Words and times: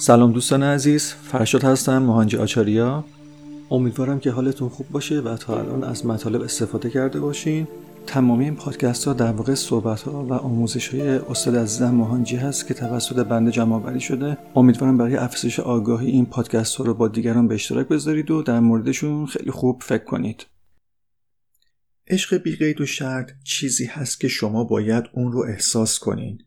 سلام 0.00 0.32
دوستان 0.32 0.62
عزیز 0.62 1.12
فرشاد 1.12 1.64
هستم 1.64 2.02
مهانجی 2.02 2.36
آچاریا. 2.36 3.04
امیدوارم 3.70 4.20
که 4.20 4.30
حالتون 4.30 4.68
خوب 4.68 4.88
باشه 4.88 5.20
و 5.20 5.36
تا 5.36 5.58
الان 5.58 5.84
از 5.84 6.06
مطالب 6.06 6.42
استفاده 6.42 6.90
کرده 6.90 7.20
باشین. 7.20 7.68
تمامی 8.06 8.44
این 8.44 8.56
پادکست 8.56 9.04
ها 9.04 9.12
در 9.12 9.32
واقع 9.32 9.54
صحبت 9.54 10.02
ها 10.02 10.24
و 10.24 10.32
آموزش 10.32 10.88
های 10.88 11.02
استاد 11.02 11.56
عزیزم 11.56 11.90
مهانجی 11.90 12.36
هست 12.36 12.66
که 12.66 12.74
توسط 12.74 13.26
بنده 13.26 13.50
جمع 13.50 13.98
شده. 13.98 14.38
امیدوارم 14.56 14.98
برای 14.98 15.16
افزایش 15.16 15.60
آگاهی 15.60 16.10
این 16.10 16.26
پادکست 16.26 16.76
ها 16.76 16.84
رو 16.84 16.94
با 16.94 17.08
دیگران 17.08 17.48
به 17.48 17.54
اشتراک 17.54 17.88
بذارید 17.88 18.30
و 18.30 18.42
در 18.42 18.60
موردشون 18.60 19.26
خیلی 19.26 19.50
خوب 19.50 19.82
فکر 19.82 20.04
کنید. 20.04 20.46
عشق 22.06 22.36
بیقید 22.36 22.80
و 22.80 22.86
شرط 22.86 23.30
چیزی 23.44 23.84
هست 23.84 24.20
که 24.20 24.28
شما 24.28 24.64
باید 24.64 25.04
اون 25.12 25.32
رو 25.32 25.40
احساس 25.48 25.98
کنین. 25.98 26.38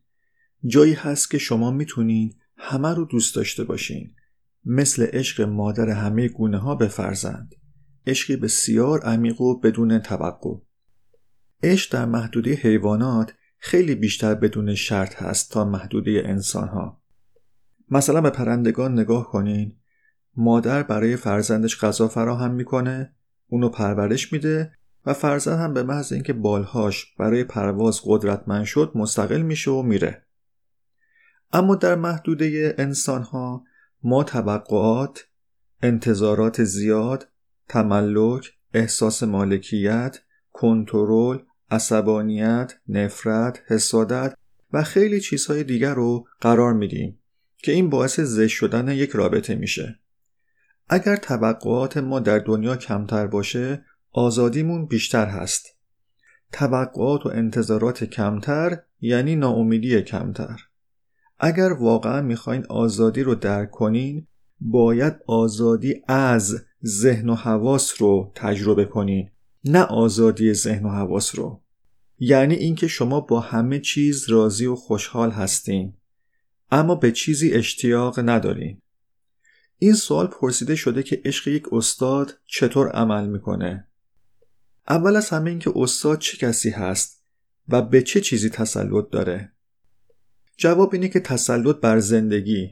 جایی 0.65 0.93
هست 0.93 1.31
که 1.31 1.38
شما 1.38 1.71
می‌تونید 1.71 2.40
همه 2.64 2.93
رو 2.96 3.05
دوست 3.05 3.36
داشته 3.36 3.64
باشین. 3.64 4.15
مثل 4.65 5.07
عشق 5.14 5.42
مادر 5.42 5.89
همه 5.89 6.28
گونه 6.28 6.57
ها 6.57 6.75
به 6.75 6.88
فرزند. 6.88 7.56
عشقی 8.07 8.36
بسیار 8.36 9.00
عمیق 9.00 9.42
و 9.42 9.60
بدون 9.60 10.00
توقع. 10.00 10.56
عشق 11.64 11.93
در 11.93 12.05
محدوده 12.05 12.54
حیوانات 12.54 13.33
خیلی 13.57 13.96
بیشتر 13.96 14.36
بدون 14.36 14.75
شرط 14.75 15.24
هست 15.24 15.52
تا 15.52 15.66
محدوده 15.66 16.24
انسان 16.25 16.68
ها 16.68 17.02
مثلا 17.89 18.21
به 18.21 18.29
پرندگان 18.29 19.00
نگاه 19.00 19.32
کنین. 19.32 19.78
مادر 20.36 20.83
برای 20.83 21.16
فرزندش 21.16 21.80
غذا 21.80 22.07
فراهم 22.07 22.52
می‌کنه 22.52 23.16
اونو 23.47 23.69
پرورش 23.69 24.33
میده 24.33 24.71
و 25.05 25.14
فرزند 25.14 25.60
هم 25.60 25.74
به 25.74 25.83
محض 25.83 26.14
اینکه 26.14 26.33
بالهاش 26.33 27.16
برای 27.19 27.43
پرواز 27.43 28.02
قدرتمند 28.05 28.66
شد 28.66 28.91
مستقل 28.96 29.41
میشه 29.41 29.71
و 29.71 29.82
میره. 29.82 30.25
اما 31.54 31.75
در 31.75 31.96
محدوده 31.96 32.75
انسان 32.78 33.23
ها 33.23 33.64
ما 34.03 34.23
توقعات، 34.23 35.28
انتظارات 35.81 36.63
زیاد، 36.63 37.27
تملک، 37.67 38.53
احساس 38.73 39.23
مالکیت، 39.23 40.19
کنترل، 40.52 41.39
عصبانیت، 41.72 42.73
نفرت، 42.88 43.61
حسادت 43.67 44.38
و 44.73 44.83
خیلی 44.83 45.19
چیزهای 45.19 45.63
دیگر 45.63 45.94
رو 45.94 46.27
قرار 46.41 46.73
میدیم 46.73 47.19
که 47.57 47.72
این 47.72 47.89
باعث 47.89 48.19
زشت 48.19 48.57
شدن 48.57 48.88
یک 48.88 49.09
رابطه 49.09 49.55
میشه. 49.55 49.99
اگر 50.89 51.16
توقعات 51.16 51.97
ما 51.97 52.19
در 52.19 52.39
دنیا 52.39 52.75
کمتر 52.75 53.27
باشه 53.27 53.85
آزادیمون 54.11 54.85
بیشتر 54.85 55.25
هست. 55.25 55.66
توقعات 56.52 57.25
و 57.25 57.29
انتظارات 57.29 58.03
کمتر 58.03 58.79
یعنی 59.02 59.35
ناامیدی 59.35 60.02
کمتر. 60.02 60.59
اگر 61.44 61.73
واقعا 61.73 62.22
می‌خواین 62.22 62.66
آزادی 62.66 63.23
رو 63.23 63.36
درک 63.36 63.72
کنین 63.72 64.28
باید 64.59 65.14
آزادی 65.28 66.02
از 66.08 66.66
ذهن 66.86 67.30
و 67.30 67.36
حواس 67.36 68.02
رو 68.02 68.31
تجربه 68.36 68.86
کنین 68.86 69.30
نه 69.66 69.84
آزادی 69.84 70.53
ذهن 70.53 70.86
و 70.86 70.89
حواس 70.89 71.36
رو. 71.36 71.62
یعنی 72.19 72.56
اینکه 72.56 72.88
شما 72.88 73.19
با 73.19 73.39
همه 73.39 73.80
چیز 73.80 74.30
راضی 74.30 74.66
و 74.66 74.75
خوشحال 74.75 75.31
هستین 75.31 75.94
اما 76.72 76.95
به 76.95 77.12
چیزی 77.12 77.52
اشتیاق 77.53 78.19
ندارین. 78.30 78.81
این 79.78 79.94
سوال 79.94 80.28
پرسیده 80.28 80.75
شده 80.75 81.03
که 81.03 81.22
عشق 81.25 81.47
یک 81.47 81.73
استاد 81.73 82.38
چطور 82.45 82.89
عمل 82.89 83.28
می‌کنه. 83.28 83.88
اول 84.89 85.16
از 85.16 85.30
همه 85.30 85.50
اینکه 85.50 85.72
استاد 85.75 86.19
چه 86.19 86.38
کسی 86.38 86.69
هست 86.69 87.23
و 87.67 87.81
به 87.81 88.02
چه 88.02 88.22
چیزی 88.22 88.50
تسلط 88.50 89.09
داره؟ 89.12 89.53
جواب 90.61 90.93
اینه 90.93 91.07
که 91.07 91.19
تسلط 91.19 91.75
بر 91.75 91.99
زندگی 91.99 92.69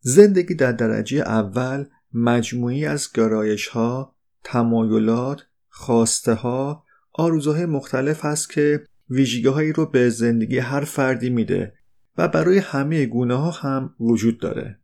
زندگی 0.00 0.54
در 0.54 0.72
درجه 0.72 1.18
اول 1.18 1.84
مجموعی 2.12 2.86
از 2.86 3.12
گرایش 3.12 3.68
ها، 3.68 4.16
تمایلات، 4.44 5.42
خواسته 5.68 6.34
ها، 6.34 6.84
آرزوهای 7.12 7.66
مختلف 7.66 8.24
هست 8.24 8.50
که 8.50 8.84
ویژگی 9.10 9.48
هایی 9.48 9.72
رو 9.72 9.86
به 9.86 10.10
زندگی 10.10 10.58
هر 10.58 10.84
فردی 10.84 11.30
میده 11.30 11.74
و 12.16 12.28
برای 12.28 12.58
همه 12.58 13.06
گونه 13.06 13.34
ها 13.34 13.50
هم 13.50 13.94
وجود 14.00 14.40
داره. 14.40 14.80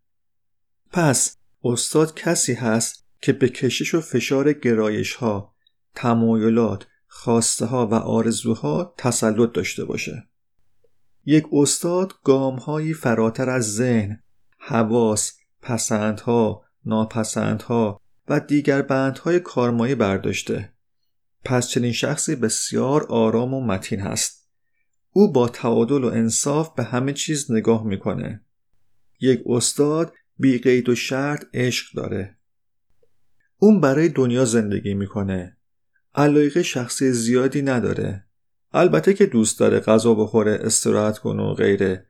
پس 0.90 1.36
استاد 1.64 2.14
کسی 2.14 2.54
هست 2.54 3.06
که 3.20 3.32
به 3.32 3.48
کشش 3.48 3.94
و 3.94 4.00
فشار 4.00 4.52
گرایش 4.52 5.14
ها، 5.14 5.54
تمایلات، 5.94 6.86
خواسته 7.06 7.66
ها 7.66 7.86
و 7.86 7.94
آرزوها 7.94 8.94
تسلط 8.98 9.52
داشته 9.52 9.84
باشه. 9.84 10.28
یک 11.24 11.44
استاد 11.52 12.12
گامهایی 12.24 12.94
فراتر 12.94 13.50
از 13.50 13.74
ذهن، 13.74 14.22
حواس، 14.58 15.38
پسندها، 15.62 16.64
ناپسندها 16.84 18.00
و 18.28 18.40
دیگر 18.40 18.82
بندهای 18.82 19.40
کارمایی 19.40 19.94
برداشته. 19.94 20.72
پس 21.44 21.68
چنین 21.68 21.92
شخصی 21.92 22.36
بسیار 22.36 23.06
آرام 23.08 23.54
و 23.54 23.66
متین 23.66 24.00
هست. 24.00 24.48
او 25.10 25.32
با 25.32 25.48
تعادل 25.48 26.04
و 26.04 26.06
انصاف 26.06 26.74
به 26.74 26.82
همه 26.82 27.12
چیز 27.12 27.52
نگاه 27.52 27.86
می‌کنه. 27.86 28.44
یک 29.20 29.42
استاد 29.46 30.12
بی 30.38 30.58
قید 30.58 30.88
و 30.88 30.94
شرط 30.94 31.44
عشق 31.54 31.96
داره. 31.96 32.36
اون 33.58 33.80
برای 33.80 34.08
دنیا 34.08 34.44
زندگی 34.44 34.94
می‌کنه. 34.94 35.56
علایق 36.14 36.62
شخصی 36.62 37.12
زیادی 37.12 37.62
نداره. 37.62 38.26
البته 38.74 39.14
که 39.14 39.26
دوست 39.26 39.60
داره 39.60 39.80
غذا 39.80 40.14
بخوره 40.14 40.58
استراحت 40.62 41.18
کنه 41.18 41.42
و 41.42 41.54
غیره. 41.54 42.06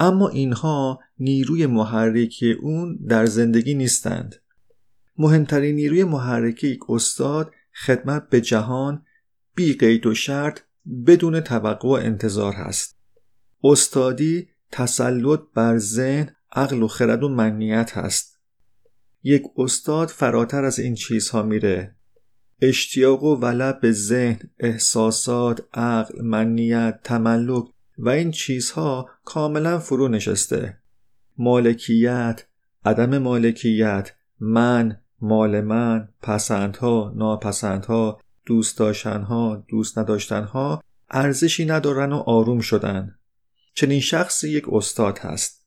اما 0.00 0.28
اینها 0.28 1.00
نیروی 1.18 1.66
محرکی 1.66 2.52
اون 2.52 2.98
در 3.08 3.26
زندگی 3.26 3.74
نیستند. 3.74 4.34
مهمترین 5.18 5.74
نیروی 5.74 6.04
محرکی 6.04 6.68
یک 6.68 6.80
استاد 6.88 7.52
خدمت 7.86 8.28
به 8.28 8.40
جهان 8.40 9.02
بی 9.54 9.72
قید 9.72 10.06
و 10.06 10.14
شرط 10.14 10.60
بدون 11.06 11.40
توقع 11.40 11.88
و 11.88 11.92
انتظار 11.92 12.52
هست. 12.52 12.98
استادی 13.64 14.48
تسلط 14.72 15.40
بر 15.54 15.78
ذهن 15.78 16.36
عقل 16.52 16.82
و 16.82 16.88
خرد 16.88 17.22
و 17.22 17.28
منیت 17.28 17.92
هست. 17.96 18.40
یک 19.22 19.42
استاد 19.56 20.08
فراتر 20.08 20.64
از 20.64 20.78
این 20.78 20.94
چیزها 20.94 21.42
میره. 21.42 21.96
اشتیاق 22.60 23.22
و 23.22 23.36
ولع 23.36 23.72
به 23.72 23.92
ذهن، 23.92 24.50
احساسات، 24.58 25.64
عقل، 25.74 26.22
منیت، 26.22 27.00
تملک 27.04 27.64
و 27.98 28.08
این 28.08 28.30
چیزها 28.30 29.08
کاملا 29.24 29.78
فرو 29.78 30.08
نشسته. 30.08 30.78
مالکیت، 31.38 32.46
عدم 32.84 33.18
مالکیت، 33.18 34.12
من، 34.40 35.00
مال 35.20 35.60
من، 35.60 36.08
پسندها، 36.22 37.12
ناپسندها، 37.16 38.20
دوست 38.46 38.78
داشتنها، 38.78 39.64
دوست 39.68 39.98
نداشتنها 39.98 40.82
ارزشی 41.10 41.64
ندارن 41.64 42.12
و 42.12 42.16
آروم 42.16 42.60
شدن. 42.60 43.18
چنین 43.74 44.00
شخصی 44.00 44.50
یک 44.50 44.64
استاد 44.72 45.18
هست. 45.18 45.66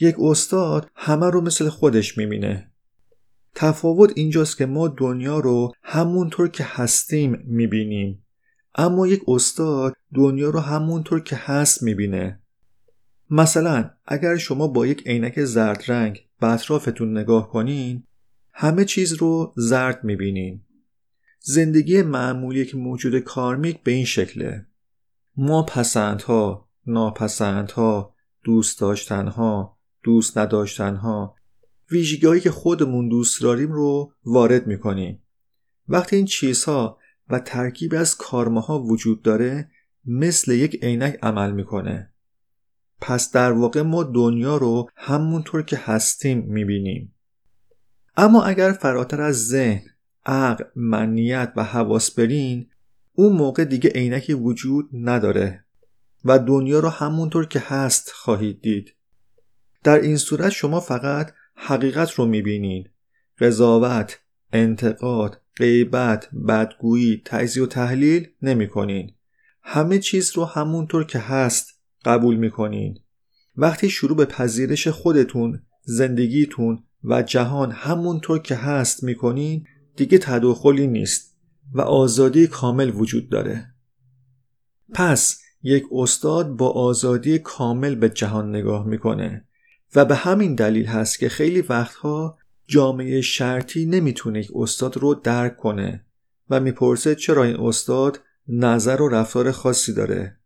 یک 0.00 0.14
استاد 0.18 0.90
همه 0.94 1.30
رو 1.30 1.40
مثل 1.40 1.68
خودش 1.68 2.18
می‌بینه 2.18 2.70
تفاوت 3.60 4.12
اینجاست 4.16 4.58
که 4.58 4.66
ما 4.66 4.88
دنیا 4.88 5.38
رو 5.38 5.72
همونطور 5.82 6.48
که 6.48 6.64
هستیم 6.66 7.42
می‌بینیم. 7.44 8.24
اما 8.74 9.06
یک 9.06 9.22
استاد 9.28 9.94
دنیا 10.14 10.50
رو 10.50 10.60
همونطور 10.60 11.20
که 11.20 11.36
هست 11.36 11.82
می‌بینه. 11.82 12.40
مثلا 13.30 13.90
اگر 14.06 14.36
شما 14.36 14.68
با 14.68 14.86
یک 14.86 15.06
عینک 15.06 15.44
زرد 15.44 15.84
رنگ 15.88 16.20
به 16.40 16.46
اطرافتون 16.46 17.18
نگاه 17.18 17.50
کنین 17.50 18.04
همه 18.52 18.84
چیز 18.84 19.12
رو 19.12 19.52
زرد 19.56 20.04
می‌بینین. 20.04 20.60
زندگی 21.40 22.02
معمولی 22.02 22.66
که 22.66 22.76
موجود 22.76 23.18
کارمیک 23.18 23.82
به 23.82 23.90
این 23.90 24.04
شکله. 24.04 24.66
ما 25.36 25.62
پسندها 25.62 26.68
ناپسندها 26.86 28.14
دوست 28.44 28.80
داشتنها 28.80 29.78
دوست 30.02 30.38
نداشتنها 30.38 31.37
ویژگیهایی 31.90 32.40
که 32.40 32.50
خودمون 32.50 33.08
دوست 33.08 33.42
داریم 33.42 33.72
رو 33.72 34.12
وارد 34.24 34.66
می‌کنیم. 34.66 35.22
وقتی 35.88 36.16
این 36.16 36.24
چیزها 36.24 36.98
و 37.28 37.38
ترکیب 37.38 37.94
از 37.94 38.16
کارماها 38.16 38.82
وجود 38.82 39.22
داره 39.22 39.70
مثل 40.04 40.52
یک 40.52 40.84
عینک 40.84 41.18
عمل 41.22 41.52
می‌کنه. 41.52 42.12
پس 43.00 43.32
در 43.32 43.52
واقع 43.52 43.82
ما 43.82 44.02
دنیا 44.02 44.56
رو 44.56 44.90
همونطور 44.96 45.62
که 45.62 45.76
هستیم 45.76 46.38
می‌بینیم. 46.38 47.14
اما 48.16 48.42
اگر 48.42 48.72
فراتر 48.72 49.20
از 49.20 49.46
ذهن 49.46 49.82
عقل 50.26 50.64
منیت 50.76 51.52
و 51.56 51.64
حواس 51.64 52.10
برین 52.10 52.70
اون 53.12 53.32
موقع 53.32 53.64
دیگه 53.64 53.90
عینکی 53.90 54.34
وجود 54.34 54.88
نداره 54.92 55.64
و 56.24 56.38
دنیا 56.38 56.80
رو 56.80 56.88
همونطور 56.88 57.46
که 57.46 57.62
هست 57.66 58.10
خواهید 58.10 58.60
دید. 58.60 58.94
در 59.84 60.00
این 60.00 60.16
صورت 60.16 60.48
شما 60.48 60.80
فقط 60.80 61.32
حقیقت 61.60 62.10
رو 62.10 62.26
می‌بینین. 62.26 62.88
قضاوت 63.38 64.20
انتقاد 64.52 65.40
غیبت 65.56 66.28
بدگویی 66.48 67.22
تجزیه 67.24 67.62
و 67.62 67.66
تحلیل 67.66 68.28
نمی‌کنین. 68.42 69.14
همه 69.62 69.98
چیز 69.98 70.32
رو 70.36 70.44
همونطور 70.44 71.04
که 71.04 71.18
هست 71.18 71.80
قبول 72.04 72.36
می‌کنین. 72.36 72.98
وقتی 73.56 73.90
شروع 73.90 74.16
به 74.16 74.24
پذیرش 74.24 74.88
خودتون 74.88 75.62
زندگیتون 75.82 76.84
و 77.04 77.22
جهان 77.22 77.70
همونطور 77.72 78.38
که 78.38 78.54
هست 78.54 79.04
می‌کنین 79.04 79.66
دیگه 79.96 80.18
تداخلی 80.18 80.86
نیست 80.86 81.36
و 81.72 81.80
آزادی 81.80 82.46
کامل 82.46 82.90
وجود 82.94 83.28
داره. 83.28 83.74
پس 84.94 85.40
یک 85.62 85.84
استاد 85.92 86.48
با 86.48 86.68
آزادی 86.68 87.38
کامل 87.38 87.94
به 87.94 88.08
جهان 88.08 88.50
نگاه 88.50 88.86
می‌کنه. 88.86 89.47
و 89.94 90.04
به 90.04 90.14
همین 90.14 90.54
دلیل 90.54 90.86
هست 90.86 91.18
که 91.18 91.28
خیلی 91.28 91.60
وقتها 91.60 92.38
جامعه 92.66 93.20
شرطی 93.20 93.86
نمی‌تونه 93.86 94.40
یک 94.40 94.50
استاد 94.54 94.96
رو 94.96 95.14
درک 95.14 95.56
کنه 95.56 96.04
و 96.50 96.60
می‌پرسه 96.60 97.14
چرا 97.14 97.44
این 97.44 97.56
استاد 97.56 98.20
نظر 98.48 99.02
و 99.02 99.08
رفتار 99.08 99.50
خاصی 99.50 99.94
داره. 99.94 100.36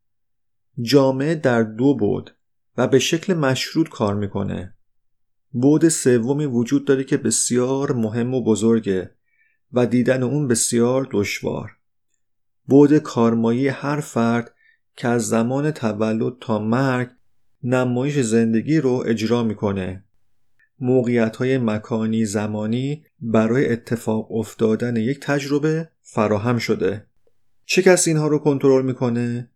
جامعه 0.82 1.34
در 1.34 1.62
دو 1.62 1.96
بود 1.96 2.36
و 2.76 2.88
به 2.88 2.98
شکل 2.98 3.34
مشروط 3.34 3.88
کار 3.88 4.14
می‌کنه. 4.14 4.74
بود 5.52 5.88
سومی 5.88 6.46
وجود 6.46 6.84
داره 6.84 7.04
که 7.04 7.16
بسیار 7.16 7.92
مهم 7.92 8.34
و 8.34 8.44
بزرگه 8.44 9.14
و 9.72 9.86
دیدن 9.86 10.22
اون 10.22 10.48
بسیار 10.48 11.08
دشوار. 11.10 11.70
بود 12.64 12.98
کارمایی 12.98 13.68
هر 13.68 14.00
فرد 14.00 14.54
که 14.96 15.08
از 15.08 15.28
زمان 15.28 15.70
تولد 15.70 16.38
تا 16.40 16.58
مرگ 16.58 17.10
نمایش 17.64 18.18
زندگی 18.18 18.78
رو 18.78 19.04
اجرا 19.06 19.42
می‌کنه. 19.42 20.04
موقعیت 20.80 21.36
های 21.36 21.58
مکانی 21.58 22.24
زمانی 22.24 23.04
برای 23.20 23.72
اتفاق 23.72 24.32
افتادن 24.32 24.96
یک 24.96 25.20
تجربه 25.20 25.88
فراهم 26.00 26.58
شده. 26.58 27.06
چه 27.64 27.82
کسی 27.82 28.10
اینها 28.10 28.28
رو 28.28 28.38
کنترل 28.38 28.84
می‌کنه؟ 28.84 29.50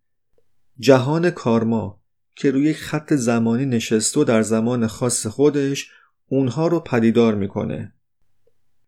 جهان 0.79 1.31
کارما 1.31 2.01
که 2.35 2.51
روی 2.51 2.65
یک 2.65 2.77
خط 2.77 3.15
زمانی 3.15 3.67
نشسته 3.67 4.21
و 4.21 4.25
در 4.25 4.43
زمان 4.43 4.87
خاص 4.87 5.27
خودش 5.27 5.91
اونها 6.27 6.67
رو 6.67 6.81
پدیدار 6.81 7.35
می‌کنه. 7.35 7.93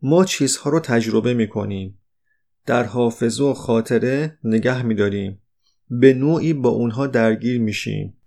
ما 0.02 0.24
چیزها 0.24 0.70
رو 0.70 0.80
تجربه 0.80 1.34
می‌کنیم. 1.34 1.98
در 2.66 2.84
حافظه 2.84 3.44
و 3.44 3.54
خاطره 3.54 4.38
نگه 4.44 4.82
میداریم. 4.82 5.40
به 5.90 6.14
نوعی 6.14 6.52
با 6.52 6.68
اونها 6.68 7.06
درگیر 7.06 7.60
میشیم. 7.60 8.17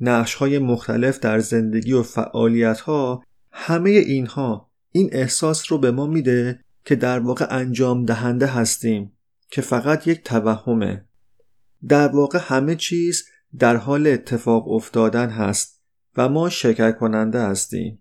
نقش 0.00 0.34
های 0.34 0.58
مختلف 0.58 1.20
در 1.20 1.38
زندگی 1.38 1.92
و 1.92 2.02
فعالیت 2.02 2.80
ها 2.80 3.22
همه 3.52 3.90
اینها 3.90 4.70
این 4.92 5.08
احساس 5.12 5.72
رو 5.72 5.78
به 5.78 5.90
ما 5.90 6.06
میده 6.06 6.60
که 6.84 6.96
در 6.96 7.18
واقع 7.18 7.46
انجام 7.50 8.04
دهنده 8.04 8.46
هستیم 8.46 9.12
که 9.50 9.62
فقط 9.62 10.06
یک 10.06 10.22
توهمه. 10.24 11.04
در 11.88 12.08
واقع 12.08 12.38
همه 12.42 12.76
چیز 12.76 13.24
در 13.58 13.76
حال 13.76 14.06
اتفاق 14.06 14.68
افتادن 14.68 15.30
هست 15.30 15.80
و 16.16 16.28
ما 16.28 16.48
شرکت 16.48 16.98
کننده 16.98 17.40
هستیم. 17.40 17.98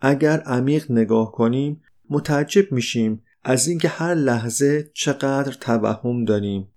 اگر 0.00 0.40
عمیق 0.40 0.90
نگاه 0.90 1.32
کنیم 1.32 1.82
متعجب 2.10 2.72
میشیم 2.72 3.22
از 3.44 3.68
اینکه 3.68 3.88
هر 3.88 4.14
لحظه 4.14 4.90
چقدر 4.94 5.52
توهم 5.52 6.24
داریم. 6.24 6.68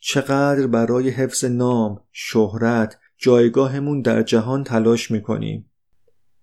چقدر 0.00 0.66
برای 0.66 1.10
حفظ 1.10 1.44
نام، 1.44 2.00
شهرت، 2.12 2.98
جایگاهمون 3.18 4.00
در 4.02 4.22
جهان 4.22 4.64
تلاش 4.64 5.10
می‌کنیم. 5.10 5.70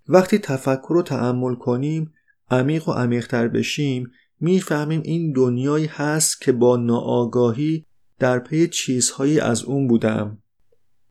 وقتی 0.07 0.37
تفکر 0.37 0.89
رو 0.89 1.01
تحمل 1.01 1.55
کنیم 1.55 2.13
عمیق 2.51 2.89
و 2.89 2.91
عمیقتر 2.91 3.47
بشیم 3.47 4.11
می‌فهمیم 4.39 5.01
این 5.05 5.31
دنیایی 5.31 5.85
هست 5.85 6.41
که 6.41 6.51
با 6.51 6.77
ناآگاهی 6.77 7.85
در 8.19 8.39
پی 8.39 8.67
چیزهایی 8.67 9.39
از 9.39 9.63
اون 9.63 9.87
بودم. 9.87 10.37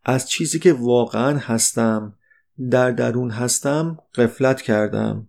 از 0.04 0.28
چیزی 0.28 0.58
که 0.58 0.72
واقعا 0.72 1.38
هستم 1.38 2.14
در 2.70 2.90
درون 2.90 3.30
هستم 3.30 3.98
غفلت 4.14 4.62
کردم. 4.62 5.26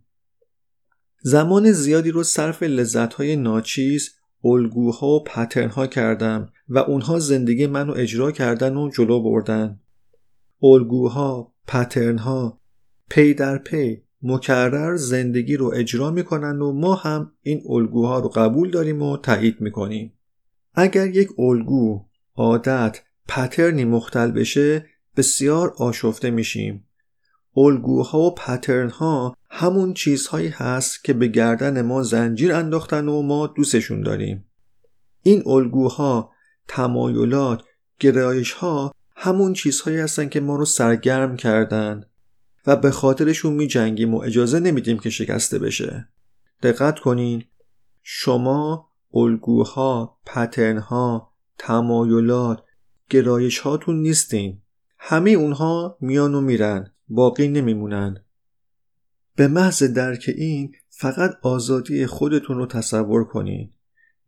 زمان 1.22 1.72
زیادی 1.72 2.12
رو 2.12 2.24
صرف 2.24 2.63
لذتهای 2.63 3.36
ناچیز 3.36 4.12
الگوها 4.44 5.07
و 5.07 5.24
pattern 5.24 5.80
ها 5.80 5.88
کردم 5.88 6.50
و 6.69 6.77
اونها 6.77 7.19
زندگی 7.19 7.68
منو 7.68 7.94
اجرا 7.94 8.31
کردن 8.31 8.77
و 8.77 8.89
جلو 8.89 9.24
بردن. 9.24 9.80
الگوها 10.63 11.54
pattern 11.68 12.50
ها 12.50 12.62
پی 13.10 13.34
در 13.34 13.58
پی 13.58 14.04
مکرر 14.22 14.96
زندگی 14.96 15.58
رو 15.58 15.72
اجرا 15.75 16.12
می‌کنن 16.12 16.62
و 16.62 16.72
ما 16.72 16.96
هم 16.96 17.31
این 17.42 17.63
الگوها 17.69 18.19
رو 18.19 18.30
قبول 18.30 18.72
داریم 18.72 19.02
و 19.02 19.18
تایید 19.18 19.62
می‌کنیم. 19.62 20.13
اگر 20.74 21.08
یک 21.08 21.30
الگو 21.40 22.06
عادت 22.36 23.02
پترنی 23.28 23.86
مختل 23.86 24.31
بشه 24.31 24.86
بسیار 25.18 25.74
آشفته 25.78 26.31
میشیم. 26.31 26.88
الگوها 27.58 28.19
و 28.19 28.36
پترنها 28.36 29.38
همون 29.50 29.94
چیزهایی 29.94 30.48
هست 30.48 31.04
که 31.04 31.13
به 31.13 31.28
گردن 31.28 31.81
ما 31.81 32.04
زنجیر 32.04 32.54
انداختن 32.54 33.08
و 33.08 33.22
ما 33.22 33.48
دوستشون 33.48 34.02
داریم. 34.02 34.46
این 35.24 35.44
الگوها 35.46 36.31
تمایلات 36.68 37.63
گرایش 38.00 38.52
ها 38.52 38.94
همون 39.23 39.53
چیزهایی 39.53 39.97
هستن 39.97 40.29
که 40.29 40.39
ما 40.39 40.56
رو 40.56 40.65
سرگرم 40.65 41.35
کردن 41.35 42.03
و 42.68 42.75
به 42.75 42.91
خاطرشون 42.91 43.53
می 43.53 43.68
جنگیم 43.68 44.13
و 44.13 44.21
اجازه 44.21 44.59
نمیدیم 44.59 45.00
که 45.00 45.09
شکسته 45.09 45.59
بشه. 45.59 46.07
دقت 46.63 47.00
کنین. 47.00 47.44
شما 48.01 48.89
الگوها 49.13 50.19
پترنها 50.25 51.33
تمایلات 51.57 52.63
گرایش 53.09 53.59
هاتون 53.59 54.01
نیستین. 54.01 54.62
همه 55.00 55.31
اونها 55.31 55.97
میان 56.01 56.35
و 56.35 56.41
میرن. 56.41 56.94
باقی 57.07 57.47
نمیمونن. 57.47 58.24
به 59.35 59.47
محض 59.47 59.83
درک 59.83 60.29
این 60.38 60.71
فقط 60.89 61.31
آزادی 61.41 62.06
خودتون 62.06 62.57
رو 62.57 62.65
تصور 62.65 63.24
کنین. 63.24 63.74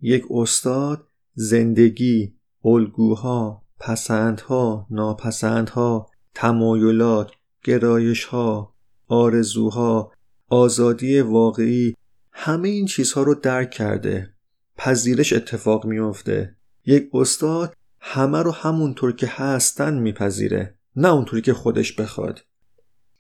یک 0.02 0.24
استاد 0.30 1.08
زندگی 1.34 2.36
الگوها 2.66 3.63
پسندها 3.86 4.88
ناپسندها 4.90 6.10
تمایلات 6.34 7.32
گرایشها 7.64 8.74
آرزوها 9.08 10.12
آزادی 10.48 11.20
واقعی 11.20 11.96
همه 12.32 12.70
این 12.70 12.86
چیزها 12.86 13.24
رو 13.24 13.36
درک 13.36 13.72
کرده. 13.72 14.34
پذیرش 14.78 15.34
اتفاق 15.34 15.86
میافته. 15.86 16.56
یک 16.86 17.10
استاد 17.14 17.74
همه 18.00 18.42
رو 18.42 18.52
همونطور 18.52 19.16
که 19.16 19.28
هستن 19.28 20.00
میپذیره 20.00 20.76
نه 20.96 21.10
اونطوری 21.10 21.42
که 21.42 21.54
خودش 21.54 21.94
بخواد. 21.94 22.46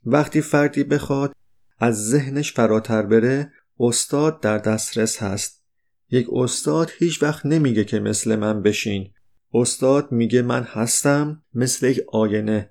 وقتی 0.05 0.41
فردی 0.41 0.83
بخواد 0.83 1.35
از 1.79 2.09
ذهنش 2.09 2.53
فراتر 2.53 3.01
بره 3.01 3.51
استاد 3.79 4.41
در 4.41 4.57
دسترس 4.57 5.23
هست. 5.23 5.63
یک 6.09 6.27
استاد 6.33 6.91
هیچ 6.97 7.23
وقت 7.23 7.45
نمیگه 7.45 7.83
که 7.83 7.99
مثل 7.99 8.35
من 8.35 8.61
بشین. 8.61 9.13
استاد 9.53 10.11
میگه 10.11 10.41
من 10.41 10.63
هستم 10.63 11.43
مثل 11.53 11.87
یک 11.87 11.99
آینه. 12.11 12.69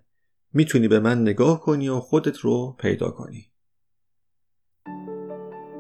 می‌تونی 0.53 0.89
به 0.89 1.01
من 1.01 1.23
نگاه 1.23 1.61
کنی 1.61 1.89
و 1.89 2.01
خودت 2.01 2.39
رو 2.39 2.77
پیدا 2.79 3.11
کنی. 3.11 3.47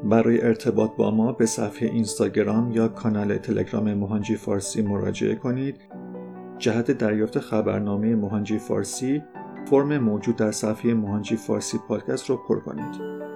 برای 0.04 0.42
ارتباط 0.42 0.90
با 0.96 1.10
ما 1.10 1.32
به 1.32 1.46
صفحه 1.46 1.88
اینستاگرام 1.88 2.72
یا 2.72 2.88
کانال 2.88 3.38
تلگرام 3.38 3.94
مهانجی 3.94 4.36
فارسی 4.36 4.82
مراجعه 4.82 5.34
کنید. 5.34 5.76
جهت 6.58 6.90
دریافت 6.90 7.38
خبرنامه 7.38 8.16
مهانجی 8.16 8.58
فارسی 8.58 9.22
فرم 9.70 9.98
موجود 9.98 10.36
در 10.36 10.52
صفحه 10.52 10.94
مهانجی 10.94 11.36
فارسی 11.36 11.78
پادکست 11.88 12.30
رو 12.30 12.36
پر 12.36 12.60
کنید. 12.60 13.31